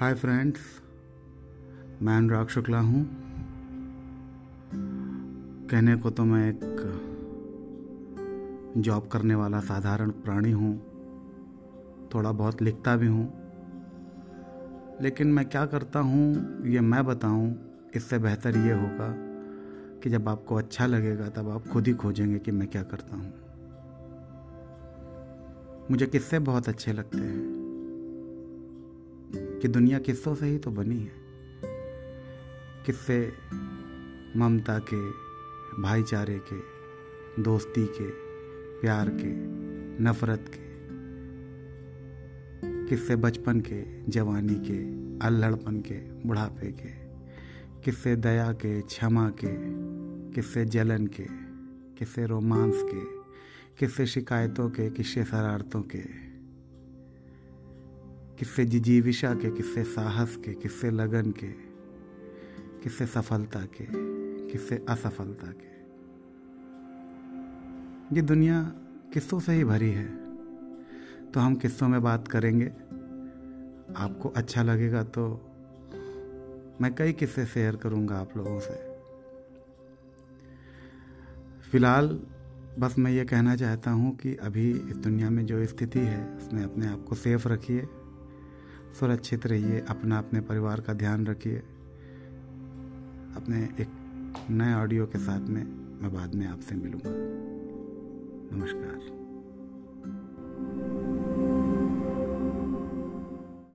Hi 0.00 0.14
friends 0.14 0.60
मैं 2.02 2.16
अनुराग 2.16 2.48
शुक्ला 2.48 2.78
हूँ। 2.78 3.10
कहने 5.70 5.96
को 5.96 6.10
तो 6.10 6.24
मैं 6.24 6.50
एक 6.50 6.82
जॉब 8.76 9.08
करने 9.08 9.34
वाला 9.34 9.60
साधारण 9.60 10.10
प्राणी 10.10 10.50
हूँ। 10.50 10.78
थोड़ा 12.14 12.32
बहुत 12.32 12.62
लिखता 12.62 12.96
भी 12.96 13.06
हूँ। 13.06 13.32
लेकिन 15.00 15.32
मैं 15.32 15.48
क्या 15.48 15.66
करता 15.66 16.00
हूँ, 16.00 16.58
ये 16.66 16.80
मैं 16.80 17.06
बताऊँ, 17.06 17.58
इससे 17.94 18.18
बेहतर 18.18 18.56
ये 18.56 18.72
होगा 18.72 19.14
कि 20.00 20.10
जब 20.10 20.28
आपको 20.28 20.54
अच्छा 20.54 20.86
लगेगा, 20.86 21.28
तब 21.28 21.48
आप 21.48 21.66
खुद 21.66 21.86
ही 21.86 21.94
खोजेंगे 21.94 22.38
कि 22.38 22.50
मैं 22.50 22.68
क्या 22.68 22.82
करता 22.82 23.16
हूँ। 23.16 23.32
मुझे 25.90 26.06
किस्से 26.06 26.38
बहुत 26.38 26.68
अच्छे 26.68 26.92
लगते 26.92 27.18
हैं। 27.18 27.57
कि 29.62 29.68
दुनिया 29.68 29.98
किस्सों 29.98 30.34
से 30.34 30.46
ही 30.46 30.58
तो 30.58 30.70
बनी 30.70 31.00
है? 31.00 31.28
किस्से 32.86 33.32
ममता 34.36 34.78
के, 34.78 35.10
भाईचारे 35.82 36.40
के, 36.52 36.78
दोस्ती 37.42 37.86
के, 37.86 38.08
प्यार 38.80 39.08
के, 39.08 39.32
नफरत 40.04 40.44
के, 40.54 40.68
किस्से 42.88 43.16
बचपन 43.16 43.60
के, 43.60 44.10
जवानी 44.10 44.54
के 44.54 45.08
अल्हड़पन 45.26 45.80
के, 45.80 46.26
बुढ़ापे 46.28 46.66
के, 46.66 47.08
किस्से 47.84 48.16
दया 48.16 48.52
के, 48.52 48.80
क्षमा 48.80 49.30
के, 49.30 49.54
किस्से 50.34 50.64
जलन 50.64 51.06
के, 51.06 51.26
किस्से 51.98 52.26
रोमांस 52.26 52.74
के, 52.76 53.04
किस्से 53.78 54.06
शिकायतों 54.06 54.70
के, 54.70 54.90
किस्से 54.90 55.24
शरारतों 55.24 55.82
के 55.82 56.27
किस्से 58.38 58.64
जिजीविशा 58.64 59.34
के, 59.34 59.50
किससे 59.50 59.84
साहस 59.84 60.36
के, 60.36 60.54
किससे 60.54 60.90
लगन 60.90 61.30
के, 61.30 61.46
किससे 62.82 63.06
सफलता 63.06 63.60
के, 63.60 63.86
किससे 64.52 64.86
असफलता 64.88 65.46
के। 65.46 65.78
ये 68.16 68.22
दुनिया 68.22 68.62
किस्सों 69.12 69.40
से 69.40 69.52
ही 69.52 69.64
भरी 69.64 69.90
है। 69.90 70.06
तो 71.32 71.40
हम 71.40 71.54
किस्सों 71.54 71.88
में 71.88 72.02
बात 72.02 72.28
करेंगे। 72.28 72.66
आपको 73.96 74.28
अच्छा 74.28 74.62
लगेगा 74.62 75.02
तो 75.02 75.50
मैं 76.80 76.94
कई 76.94 77.12
किस्से 77.12 77.46
शेयर 77.46 77.76
करूँगा 77.76 78.16
आप 78.16 78.36
लोगों 78.36 78.60
से। 78.60 78.74
फ़िलहाल 81.70 82.20
बस 82.78 82.94
मैं 82.98 83.12
ये 83.12 83.24
कहना 83.24 83.56
चाहता 83.56 83.90
हूँ 83.90 84.16
कि 84.16 84.34
अभी 84.34 84.70
इस 84.70 84.96
दुनिया 84.96 85.30
में 85.30 85.46
जो 85.46 85.66
स्थिति 85.66 85.98
है, 85.98 86.36
उसमें 86.36 86.64
अपने 86.64 86.86
आप 86.86 87.04
को 87.08 87.14
सेफ़ 87.14 87.48
रखिए। 87.48 87.88
सुरक्षित 88.94 89.46
रहिए 89.46 89.80
अपना 89.80 90.18
अपने 90.18 90.40
परिवार 90.40 90.80
का 90.80 90.92
ध्यान 90.92 91.26
रखिए। 91.26 91.58
अपने 93.36 93.82
एक 93.82 93.88
नए 94.50 94.74
ऑडियो 94.74 95.06
के 95.06 95.18
साथ 95.18 95.40
में 95.40 95.64
मैं 96.02 96.12
बाद 96.14 96.34
में 96.34 96.46
आपसे 96.46 96.74
मिलूँगा। 96.74 97.10
नमस्कार। 98.56 99.27